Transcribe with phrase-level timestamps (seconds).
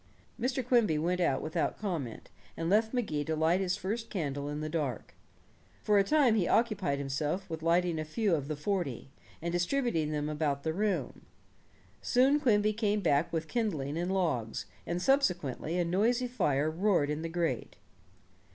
[0.39, 0.67] Mr.
[0.67, 4.67] Quimby went out without comment, and left Magee to light his first candle in the
[4.67, 5.13] dark.
[5.83, 9.11] For a time he occupied himself with lighting a few of the forty,
[9.43, 11.27] and distributing them about the room.
[12.01, 17.21] Soon Quimby came back with kindling and logs, and subsequently a noisy fire roared in
[17.21, 17.75] the grate.